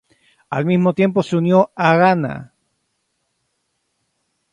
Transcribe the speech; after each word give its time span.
Al 0.49 0.65
mismo 0.65 0.95
tiempo 0.95 1.21
se 1.21 1.37
unió 1.37 1.71
a 1.75 1.83
la 1.83 1.91
Haganá. 1.91 2.53